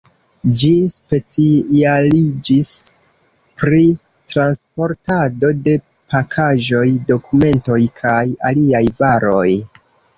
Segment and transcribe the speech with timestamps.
[0.59, 2.71] Ĝi specialiĝis
[3.61, 3.83] pri
[4.35, 5.79] transportado de
[6.15, 6.85] pakaĵoj,
[7.15, 8.21] dokumentoj kaj
[8.53, 9.49] aliaj varoj.